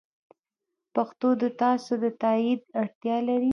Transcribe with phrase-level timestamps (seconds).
[0.95, 3.49] پښتو د تاسو د تایید اړتیا لري.